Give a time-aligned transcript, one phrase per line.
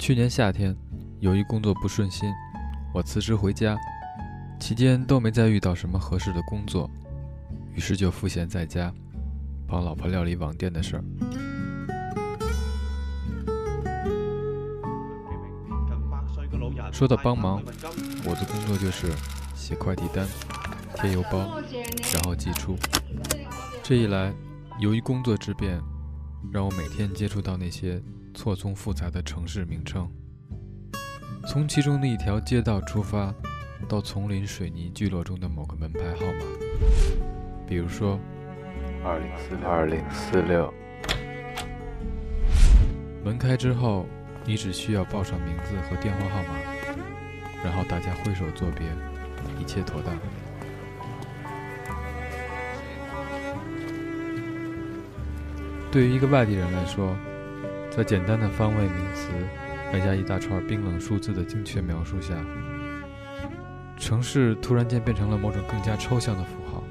[0.00, 0.74] 去年夏天，
[1.20, 2.32] 由于工作不顺心，
[2.94, 3.76] 我辞职回家，
[4.58, 6.90] 期间都没再遇到什么合适的工作，
[7.74, 8.90] 于是就赋闲在家，
[9.68, 11.04] 帮老婆料理网店的事儿。
[16.90, 17.62] 说到帮忙，
[18.24, 19.12] 我的工作就是
[19.54, 20.26] 写快递单、
[20.94, 21.60] 贴邮包，
[22.14, 22.74] 然后寄出。
[23.82, 24.32] 这一来，
[24.80, 25.78] 由于工作之便，
[26.50, 28.02] 让我每天接触到那些
[28.42, 30.10] 错综复杂的城市名称，
[31.46, 33.34] 从其中的一条街道出发，
[33.86, 36.46] 到丛林水泥聚落中的某个门牌号码，
[37.68, 38.18] 比如说
[39.04, 40.72] 二零四六二零四六。
[43.22, 44.06] 门开之后，
[44.46, 46.54] 你只需要报上名字和电话号码，
[47.62, 48.86] 然后大家挥手作别，
[49.60, 50.18] 一切妥当。
[55.92, 57.14] 对于一个外地人来说，
[57.90, 59.28] 在简单的方位名词
[59.92, 62.34] 外加一大串冰冷数字的精确描述下，
[63.98, 66.82] 城市突然间变成了某种更加抽象的符号，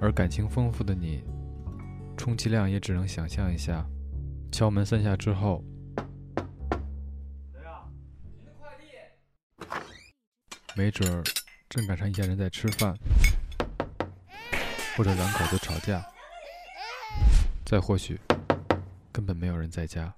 [0.00, 1.22] 而感情丰富的你，
[2.16, 3.86] 充其量也只能想象一下，
[4.50, 5.62] 敲门三下之后，
[10.74, 11.22] 没准儿
[11.68, 12.96] 正赶上一家人在吃饭，
[14.96, 16.02] 或者两口子吵架。
[17.64, 18.18] 再或许，
[19.20, 20.14] 根本没有人在家。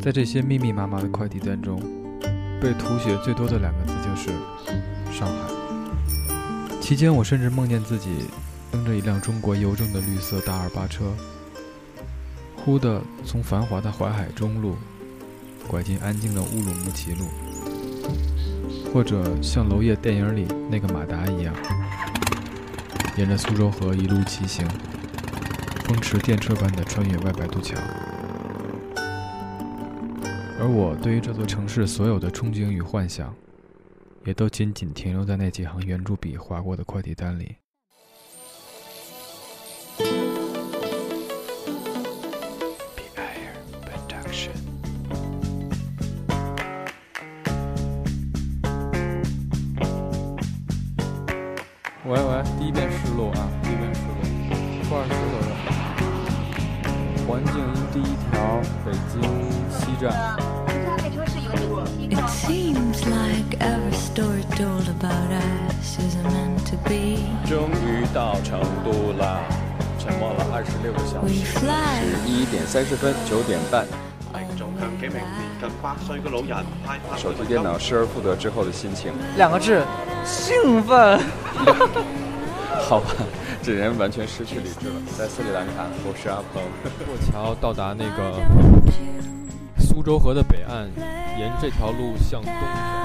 [0.00, 1.78] 在这些密密麻麻的快递单中，
[2.62, 4.30] 被涂写最多的两个字就是
[5.12, 5.50] “上海”。
[6.80, 8.24] 期间，我甚至梦见自己
[8.72, 11.12] 蹬着一辆中国邮政的绿色大二八车，
[12.56, 14.76] 忽地从繁华的淮海中路
[15.68, 17.26] 拐进安静的乌鲁木齐路，
[18.94, 21.54] 或者像娄烨电影里那个马达一样。
[23.16, 24.68] 沿着苏州河一路骑行，
[25.84, 27.76] 风驰电掣般的穿越外白渡桥。
[30.58, 33.32] 而我对于这座城市所有的憧憬与幻想，
[34.24, 37.56] 也都仅仅停留在那几行圆珠笔划过的快递单里。
[52.14, 52.30] 喂喂，
[52.60, 54.14] 第一遍试录啊，第一遍试录，
[54.84, 55.50] 负二十左右。
[57.26, 59.18] 环境音第一条，北京
[59.68, 60.14] 西站。
[62.08, 67.18] It seems like every story told about us isn't meant to be.
[67.48, 69.42] 终于到成都了，
[69.98, 71.34] 沉默了二十六个小时。
[71.34, 71.66] 十
[72.30, 73.88] 一点三十分，九点半，
[74.56, 75.26] 仲向幾名年
[75.58, 79.82] 近百歲嘅老人派發手提电脑失而复得之后的心情，两个字，
[80.24, 81.20] 兴奋。
[82.88, 83.06] 好吧，
[83.62, 84.94] 这人完全失去理智了。
[85.16, 86.62] 在斯里兰卡，我是阿鹏。
[87.06, 88.40] 过桥到达那个
[89.78, 90.88] 苏州河的北岸，
[91.38, 93.03] 沿这条路向东走。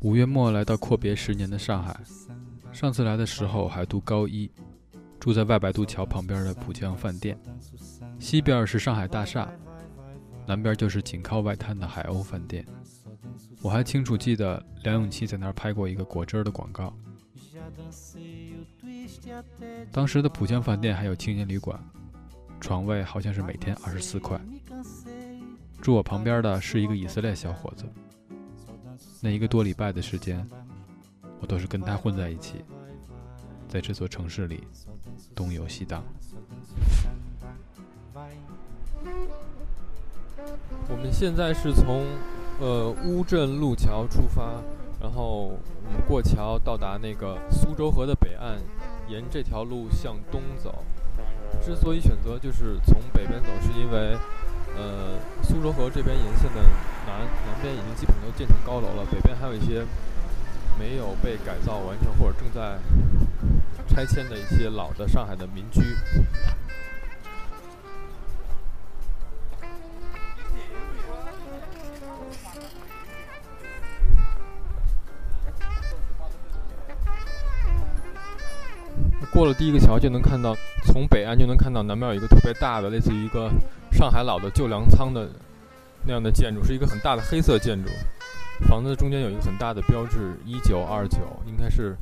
[0.00, 1.98] 五月末来到阔别十年的上海，
[2.72, 4.50] 上次来的时候还读高一，
[5.18, 7.38] 住在外白渡桥旁边的浦江饭店，
[8.18, 9.50] 西边是上海大厦，
[10.46, 12.66] 南边就是紧靠外滩的海鸥饭店。
[13.62, 16.94] 我还清楚记得梁咏琪在那儿拍过一个果汁的广告。
[19.90, 21.78] 当时的浦江饭店还有青年旅馆，
[22.60, 24.40] 床位好像是每天二十四块。
[25.80, 27.84] 住我旁边的是一个以色列小伙子。
[29.20, 30.46] 那一个多礼拜的时间，
[31.40, 32.64] 我都是跟他混在一起，
[33.68, 34.62] 在这座城市里
[35.34, 36.04] 东游西荡。
[40.88, 42.04] 我们现在是从
[42.60, 44.62] 呃乌镇路桥出发，
[45.00, 48.58] 然后我们过桥到达那个苏州河的北岸，
[49.08, 50.84] 沿这条路向东走。
[51.64, 54.16] 之所以选择就是从北边走，是因为。
[54.76, 56.62] 呃，苏州河这边沿线的
[57.04, 59.84] 南南边已经基本都建成高楼了，北边还有一些
[60.78, 62.78] 没有被改造完成或者正在
[63.88, 65.82] 拆迁的一些老的上海的民居。
[79.40, 80.54] 过了第一个桥就能看到，
[80.84, 83.50] 从北岸就能看到南边有一个特别大的，类似于一个。
[83.90, 85.30] 上海老的旧粮仓的
[86.06, 87.88] 那样的建筑，是一个很大的黑色建筑。
[88.68, 91.96] 房子中间有一个很大的标志，一九二九，应该是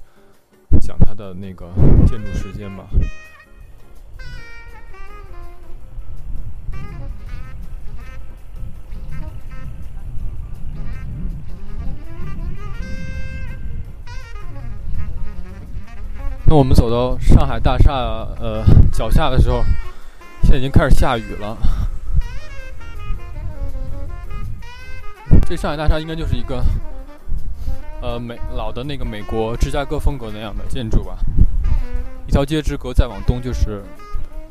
[0.81, 1.71] 讲它的那个
[2.09, 2.89] 建筑时间吧。
[16.49, 17.93] 那我们走到上海大厦
[18.41, 19.63] 呃脚下的时候。
[20.41, 21.59] 现在已经开始下雨了。
[25.45, 26.65] 这上海大厦应该就是一个，
[28.01, 31.19] 呃，美老的那个美国芝加哥风格那样的建筑吧。
[32.27, 33.83] 一条街之隔，再往东就是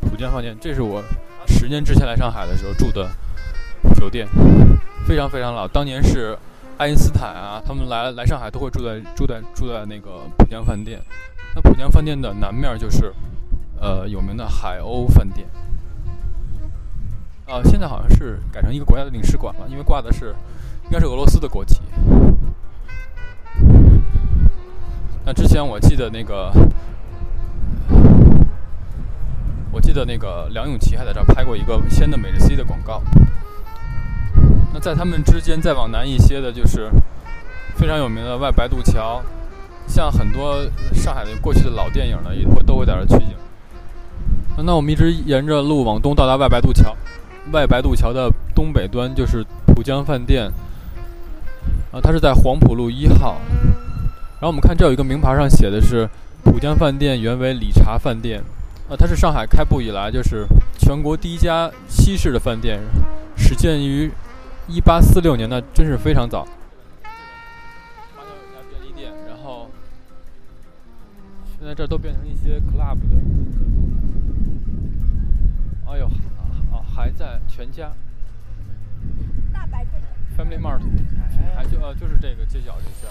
[0.02, 0.56] 浦江饭店。
[0.62, 1.02] 这是我
[1.48, 3.10] 十年之前来上海的时候住的
[3.96, 4.28] 酒店，
[5.08, 5.68] 非常非常老。
[5.68, 6.38] 当年是
[6.78, 11.02] 爱因斯坦啊，他们来来上海都会住在住在住在那个浦江饭店。
[11.56, 13.12] 那浦江饭店的南面就是
[13.82, 15.48] 呃有名的海鸥饭店。
[17.48, 20.36] 呃，现在好像是改成一个国家的领事馆了，因为挂的是
[20.86, 21.82] 应该是俄罗斯的国旗。
[25.26, 26.52] 那之前我记得那个，
[29.72, 33.02] 我记得那个梁咏琪还在这儿拍过一个鲜的美日 C 的广告。
[34.80, 36.90] 在他们之间再往南一些的，就是
[37.76, 39.22] 非常有名的外白渡桥，
[39.88, 43.36] 像很多上海的过去的老电影呢，也会都会在这取景。
[44.64, 46.96] 那我们一直沿着路往东到达外白渡桥。
[47.54, 50.52] 外白渡桥的东北端就是浦江饭店，
[51.94, 53.38] 啊，它是在黄浦路一号。
[54.40, 56.10] 然后我们看这有一个名牌上写的是
[56.44, 58.44] 浦江饭店原为理查饭店，
[58.90, 60.46] 啊，它是上海开埠以来就是
[60.78, 62.82] 全国第一家西式的饭店，
[63.38, 64.12] 始建于
[64.68, 66.46] 一八四六年，那真是非常早。
[68.16, 69.72] 旁边有一家便利店，然后
[71.58, 73.16] 现在这都变成一些 club 的。
[75.90, 76.06] 哎呦！
[76.72, 77.92] 啊还在全家，
[79.54, 79.86] 大白
[80.38, 80.82] Family Mart，
[81.56, 83.08] 还就呃就是这个街角这家。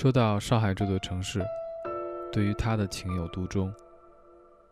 [0.00, 1.44] 说到上海这座城市，
[2.30, 3.74] 对于它的情有独钟，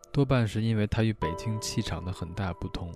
[0.09, 2.89] 多半是因为它与北京气场的很大不同。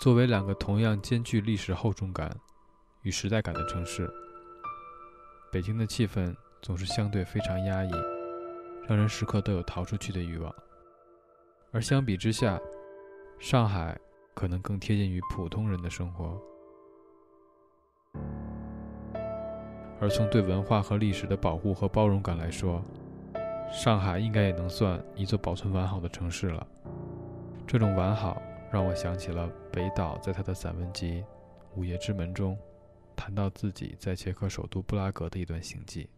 [0.00, 2.30] 作为两个同样兼具历史厚重感
[3.04, 4.06] 与时代感的城市。
[5.50, 7.90] 北京的气氛总是相对非常压抑，
[8.86, 10.54] 让人时刻都有逃出去的欲望。
[11.72, 12.60] 而相比之下，
[13.38, 13.98] 上海
[14.34, 16.38] 可能更贴近于普通人的生活。
[20.00, 22.82] 而从对文化和历史的保护和包容感来说，
[23.72, 26.66] 上海应该也能算一座保存完好的城市了。
[27.66, 28.40] 这种完好
[28.70, 31.22] 让我想起了北岛在他的散文集
[31.78, 32.56] 《午夜之门》中。
[33.16, 36.08] 谈到自己在捷克首都布拉格的一段行迹。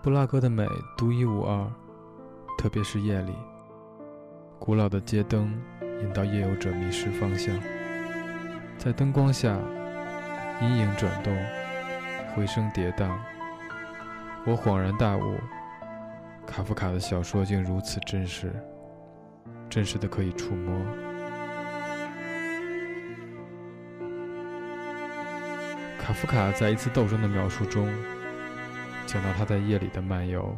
[0.00, 0.64] 布拉格的美
[0.96, 1.68] 独一无二，
[2.62, 3.32] 特别是夜里，
[4.60, 5.52] 古老的街灯
[6.00, 7.52] 引导夜游者迷失方向，
[8.78, 9.58] 在灯光下，
[10.60, 11.36] 阴影转动，
[12.32, 13.10] 回声跌宕，
[14.46, 15.36] 我恍然大悟。
[16.46, 18.52] 卡夫卡的小说竟如此真实，
[19.68, 20.80] 真实的可以触摸。
[25.98, 27.92] 卡夫卡在一次斗争的描述中，
[29.04, 30.56] 讲到他在夜里的漫游，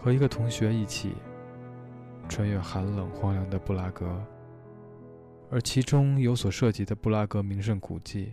[0.00, 1.14] 和一个同学一起
[2.28, 4.06] 穿越寒冷荒凉的布拉格，
[5.50, 8.32] 而其中有所涉及的布拉格名胜古迹，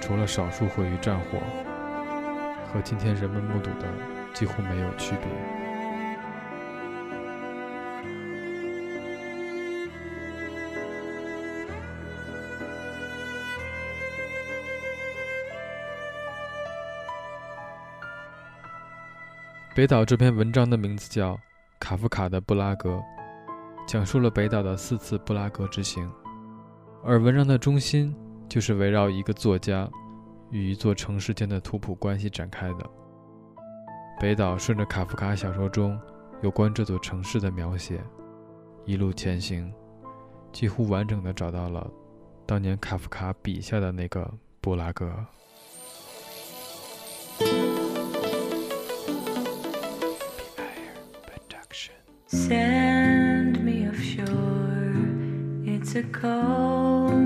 [0.00, 1.38] 除了少数毁于战火，
[2.72, 3.86] 和今天人们目睹的
[4.32, 5.59] 几乎没有区别。
[19.80, 21.34] 北岛这篇文章的名字叫
[21.78, 22.96] 《卡夫卡的布拉格》，
[23.88, 26.06] 讲述了北岛的四次布拉格之行，
[27.02, 28.14] 而文章的中心
[28.46, 29.90] 就是围绕一个作家
[30.50, 32.90] 与一座城市间的图谱关系展开的。
[34.20, 35.98] 北岛顺着卡夫卡小说中
[36.42, 38.04] 有关这座城市的描写，
[38.84, 39.72] 一路前行，
[40.52, 41.90] 几乎完整的找到了
[42.44, 45.10] 当年卡夫卡笔下的那个布拉格。
[52.32, 54.94] Send me offshore.
[55.64, 57.19] It's a cold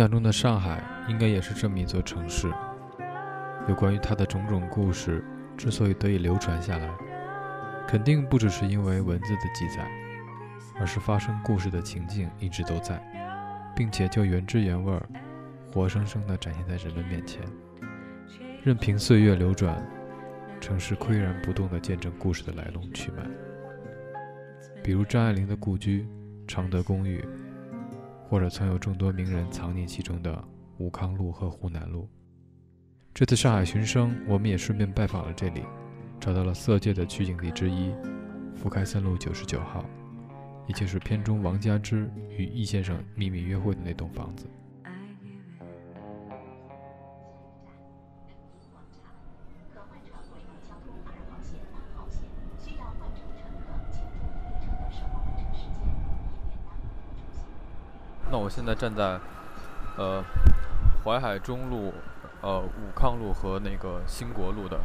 [0.00, 2.50] 印象中的上海应该也是这么一座城市。
[3.68, 5.22] 有关于它的种种故事，
[5.58, 6.88] 之所以得以流传下来，
[7.86, 9.86] 肯定不只是因为文字的记载，
[10.78, 12.98] 而是发生故事的情境一直都在，
[13.76, 15.06] 并且就原汁原味儿、
[15.70, 17.42] 活生生地展现在人们面前。
[18.64, 19.86] 任凭岁月流转，
[20.62, 23.22] 城市岿然不动地见证故事的来龙去脉。
[24.82, 26.08] 比如张爱玲的故居
[26.48, 27.22] 常德公寓。
[28.30, 30.44] 或者曾有众多名人藏匿其中的
[30.78, 32.08] 武康路和湖南路。
[33.12, 35.62] 这次上海寻声，我们也顺便拜访了这里，
[36.20, 37.92] 找到了《色戒》的取景地之一——
[38.54, 39.84] 福开森路九十九号，
[40.68, 44.46] 也就是片中王佳芝与易先生秘密约会的那栋房子。
[58.30, 59.18] 那我现在站在，
[59.96, 60.22] 呃，
[61.04, 61.92] 淮海中路
[62.40, 64.80] 呃武康路和那个兴国路的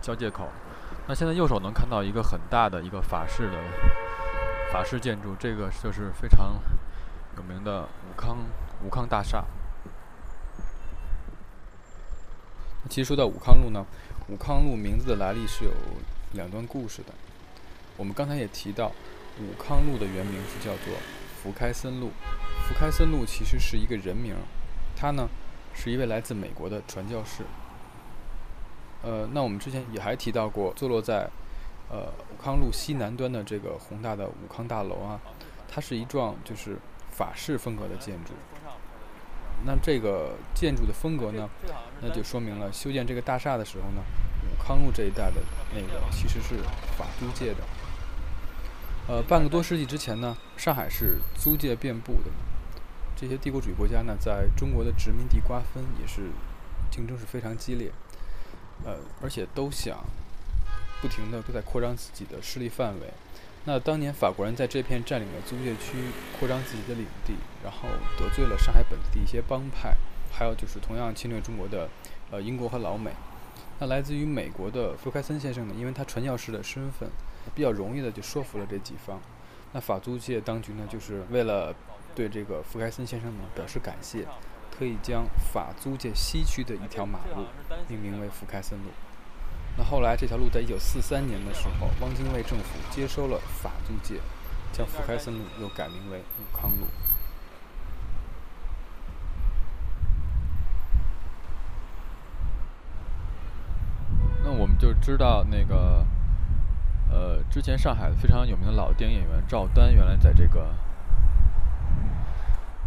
[0.00, 0.48] 交界口。
[1.08, 3.58] 那现在右手能看到一个很大的一个法式的
[4.72, 6.54] 法式建筑，这个就是非常
[7.36, 8.38] 有名的武康
[8.84, 9.44] 武康大厦。
[12.88, 13.84] 其实说到武康路呢，
[14.28, 15.72] 武康路名字的来历是有
[16.34, 17.12] 两段故事的。
[17.96, 18.92] 我们刚才也提到，
[19.40, 20.94] 武康路的原名是叫做
[21.42, 22.10] 福开森路。
[22.66, 24.34] 福开森路其实是一个人名，
[24.96, 25.28] 他呢
[25.74, 27.44] 是一位来自美国的传教士。
[29.02, 31.30] 呃，那我们之前也还提到过，坐落在
[31.88, 35.20] 呃武康路西南端的这个宏大的武康大楼啊，
[35.68, 36.76] 它是一幢就是
[37.12, 38.32] 法式风格的建筑。
[39.64, 41.48] 那这个建筑的风格呢，
[42.00, 44.02] 那就说明了修建这个大厦的时候呢，
[44.42, 45.40] 武康路这一带的
[45.72, 46.56] 那个其实是
[46.98, 47.58] 法租界的。
[49.08, 52.30] 呃，半个多世纪之前呢，上海是租界遍布的，
[53.14, 56.30] 这些帝国主义国家呢，在中国的殖民地瓜分也是
[56.90, 57.92] 竞争是非常激烈，
[58.84, 60.04] 呃，而且都想
[61.00, 63.12] 不停的都在扩张自己的势力范围。
[63.64, 65.96] 那当年法国人在这片占领了租界区，
[66.38, 67.88] 扩张自己的领地，然后
[68.18, 69.96] 得罪了上海本地一些帮派，
[70.32, 71.88] 还有就是同样侵略中国的，
[72.32, 73.12] 呃，英国和老美。
[73.78, 77.08] 那来自于美国的福开森先生呢，因为他传教士的身份，
[77.54, 79.20] 比较容易的就说服了这几方。
[79.72, 81.74] 那法租界当局呢，就是为了
[82.14, 84.26] 对这个福开森先生呢表示感谢，
[84.70, 87.44] 特意将法租界西区的一条马路
[87.88, 88.90] 命名为福开森路。
[89.78, 94.20] 那后来，这条路在一九四三年的时候，汪精卫政府接收了法租界，
[94.72, 96.86] 将福开森路又改名为武康路。
[104.42, 106.06] 那我们就知道，那个，
[107.10, 110.74] 呃，之前上海非常有名的老电影演员赵丹，原来在这个，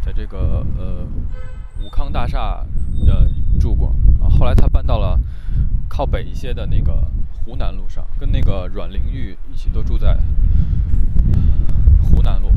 [0.02, 1.08] 在这个呃
[1.84, 2.66] 武康大厦
[3.08, 3.28] 呃
[3.60, 3.88] 住过
[4.22, 5.20] 啊，后来他搬到了。
[5.92, 6.94] 靠北一些的那个
[7.44, 10.18] 湖南路上，跟那个阮玲玉一起都住在
[12.04, 12.50] 湖南路。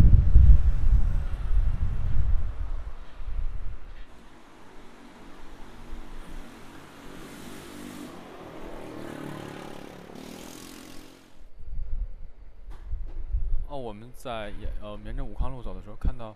[13.68, 16.34] 哦，我们在沿呃沿着武康路走的时候，看到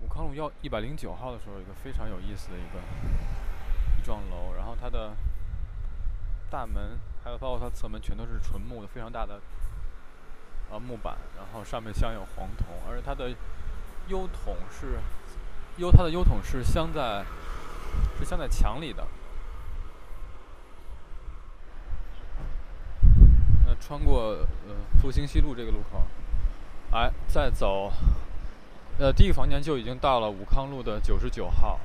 [0.00, 2.80] 武康路幺一百零九号的时候，一个非常有意思的一个
[3.98, 5.14] 一幢楼，然后它的。
[6.50, 9.40] 大门还有包括它侧门全都是纯木的，非常大的
[10.70, 13.34] 呃木板，然后上面镶有黄铜，而且它的
[14.08, 14.98] 优筒是
[15.78, 17.24] 优，它的优筒是镶在
[18.18, 19.08] 是镶在墙里的。
[23.64, 26.02] 那穿过呃复兴西路这个路口，
[26.92, 27.90] 哎，再走，
[28.98, 31.80] 呃第一个房间就已经到了武康路的九十九号。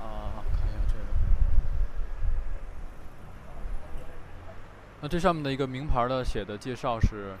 [0.00, 1.04] 啊，看一下这个
[5.02, 7.36] 那这上面的一个名牌的写的介绍是，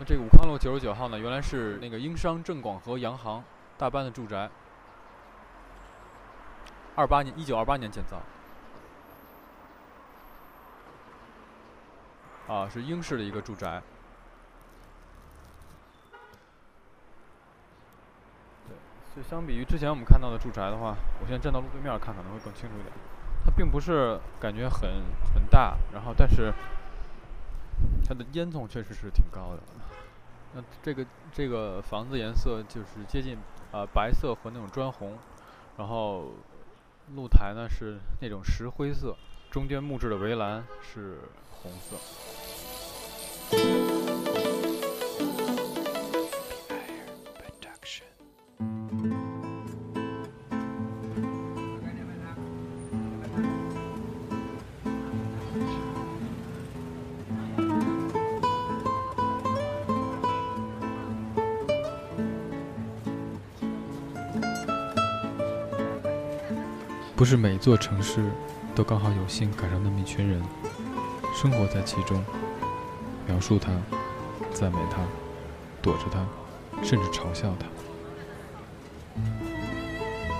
[0.00, 3.44] 那这个武康路九十九号呢，原来是那个英商正广和洋行
[3.78, 4.50] 大班的住宅，
[6.96, 8.20] 二八年一九二八年建造，
[12.48, 13.82] 啊，是英式的一个住宅。
[18.66, 18.76] 对，
[19.16, 22.92] 就相比于之前我们看到的住宅的话，我现在站到路对面看可能会更清楚一点。
[23.44, 25.02] 它并不是感觉很
[25.34, 26.52] 很大，然后但是。
[28.08, 29.62] 它的烟囱确实是挺高的。
[30.54, 33.36] 那这个这个房子颜色就是接近
[33.72, 35.18] 啊白色和那种砖红，
[35.76, 36.30] 然后
[37.16, 39.14] 露台呢是那种石灰色，
[39.56, 41.16] 中间木质的围栏是
[41.50, 41.96] 红色。
[67.16, 68.20] 不是每座城市
[68.76, 70.42] 都刚好有幸赶上那么一群人，
[71.34, 72.22] 生活在其中，
[73.26, 73.72] 描述它，
[74.52, 74.98] 赞美它，
[75.80, 76.18] 躲着它，
[76.84, 77.66] 甚至嘲笑它。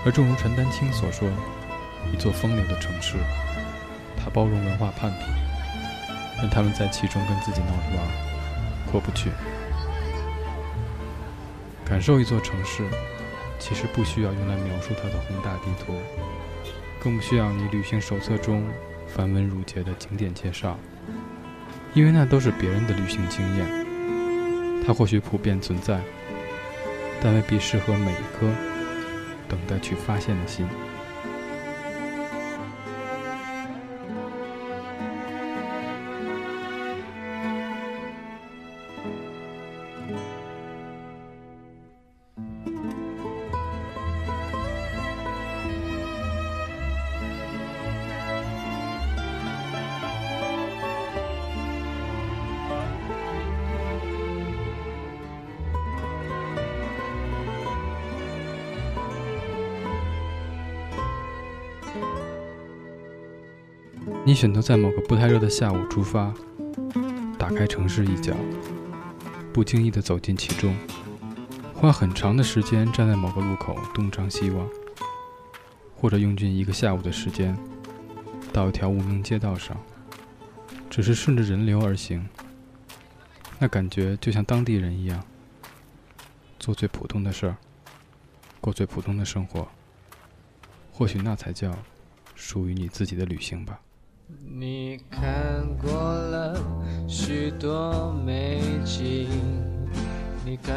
[0.04, 1.26] 而正如陈丹青所说，
[2.12, 3.16] 一座风流的城市，
[4.18, 5.24] 它包容文化叛徒，
[6.42, 8.06] 让他们在其中跟自己闹着玩，
[8.92, 9.30] 过不去。
[11.86, 12.86] 感受一座城市，
[13.58, 15.94] 其实不需要用来描述它的宏大地图。
[17.00, 18.64] 更不需要你旅行手册中
[19.06, 20.78] 繁文缛节的景点介绍，
[21.94, 23.66] 因为那都是别人的旅行经验，
[24.84, 26.00] 它或许普遍存在，
[27.22, 28.48] 但未必适合每一颗
[29.48, 30.66] 等待去发现的心。
[64.26, 66.34] 你选择在某个不太热的下午出发，
[67.38, 68.34] 打开城市一角，
[69.52, 70.74] 不经意地走进其中，
[71.72, 74.68] 花很长的时间站在某个路口东张西望，
[75.94, 77.56] 或者用尽一个下午的时间
[78.52, 79.80] 到一条无名街道上，
[80.90, 82.28] 只是顺着人流而行。
[83.60, 85.24] 那感觉就像当地人一样，
[86.58, 87.56] 做最普通的事儿，
[88.60, 89.68] 过最普通的生活。
[90.90, 91.72] 或许那才叫
[92.34, 93.78] 属于你自己的旅行吧。
[94.28, 95.22] 你看
[95.76, 96.58] 过了
[97.06, 99.28] 许多美景，
[100.44, 100.74] 你看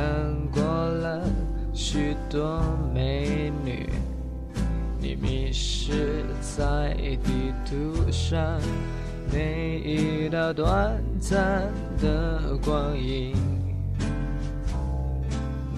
[0.52, 1.24] 过了
[1.74, 2.62] 许多
[2.94, 3.90] 美女，
[5.00, 8.60] 你迷失在地图上
[9.34, 11.68] 每一道短暂
[12.00, 13.34] 的光阴。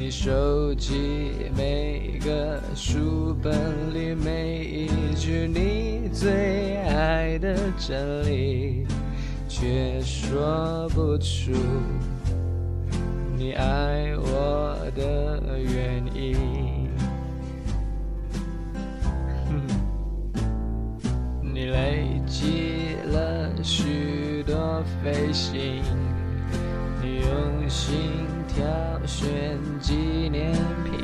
[0.04, 3.54] 你收集每个书本
[3.94, 8.84] 里每一句你最爱的真理，
[9.48, 11.52] 却说不出
[13.38, 16.90] 你爱我的原因。
[21.54, 25.84] 你累积了许多飞行，
[27.04, 28.00] 你用心
[28.54, 28.66] 挑
[29.06, 29.96] 选纪
[30.30, 30.52] 念
[30.84, 31.00] 品，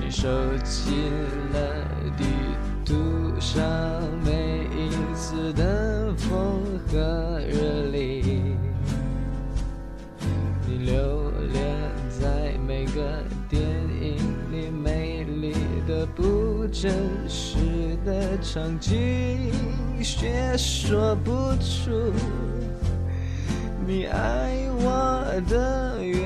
[0.00, 0.26] 你收
[0.64, 1.10] 集
[1.52, 1.58] 了
[2.16, 2.24] 地
[2.84, 2.94] 图
[3.38, 3.62] 上
[4.24, 8.42] 每一次的风和日丽，
[10.66, 11.76] 你留恋
[12.08, 14.16] 在每个电影
[14.50, 15.52] 里美丽
[15.86, 16.94] 的不真
[17.28, 17.58] 实
[18.06, 19.52] 的场景，
[20.02, 21.90] 却说不出
[23.86, 26.25] 你爱我的原。